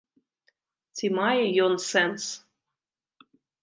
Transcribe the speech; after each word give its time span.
Ці 0.95 1.05
мае 1.19 1.37
ён 1.69 1.73
сэнс? 1.89 2.23